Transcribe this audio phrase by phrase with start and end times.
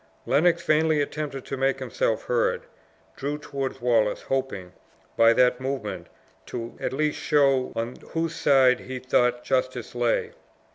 [0.25, 2.63] Lennox, vainly attempting to make himself heard,
[3.15, 4.73] drew toward Wallace, hoping,
[5.15, 6.07] by that movement
[6.47, 10.31] to at least show on whose side he thought justice lay.